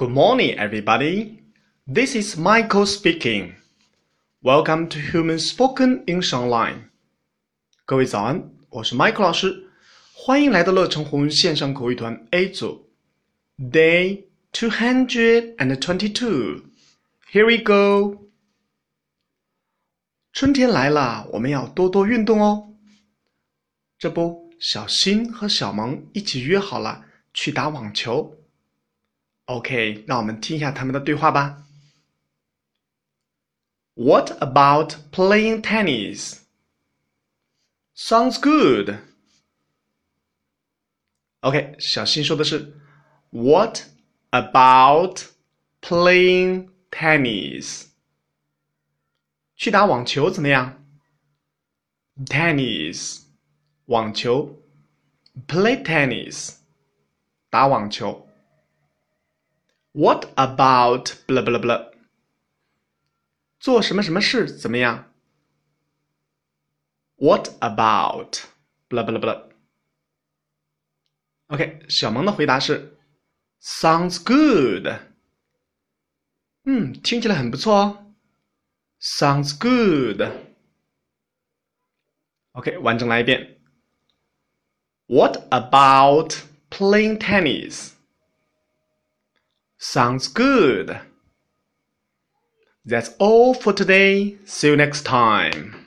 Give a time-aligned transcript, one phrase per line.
[0.00, 1.42] Good morning, everybody.
[1.86, 3.52] This is Michael speaking.
[4.42, 6.88] Welcome to Human Spoken English Online.
[7.84, 9.64] 各位早安，我是 Michael 老师，
[10.14, 12.88] 欢迎来到乐成红人线上口语团 A 组
[13.58, 16.62] ，Day two hundred and twenty-two.
[17.30, 18.28] Here we go.
[20.32, 22.72] 春天来了，我们要多多运动哦。
[23.98, 27.04] 这不，小新和小萌一起约好了
[27.34, 28.39] 去打网球。
[29.50, 30.04] Okay,
[33.94, 36.44] What about playing tennis?
[37.92, 38.96] Sounds good.
[41.42, 42.78] Okay, 小新说的是
[43.30, 43.80] What
[44.30, 45.22] about
[45.82, 47.86] playing tennis?
[49.56, 50.80] 去打网球怎么样?
[52.26, 53.24] Tennis, 去
[53.88, 54.62] 打网球怎么样？Tennis，网球。
[55.56, 56.48] Play
[57.50, 58.29] 打网球。
[59.92, 61.90] what about blah blah blah？
[63.58, 65.10] 做什么什么事怎么样
[67.16, 68.38] ？What about
[68.88, 72.96] blah blah blah？OK，小萌的回答是
[73.60, 74.86] ：Sounds good。
[76.64, 78.14] 嗯，听起来很不错哦。
[79.00, 80.22] Sounds good。
[82.52, 83.56] OK，完整来一遍。
[85.06, 86.36] What about
[86.70, 87.94] playing tennis？
[89.82, 91.00] Sounds good.
[92.84, 94.36] That's all for today.
[94.44, 95.86] See you next time.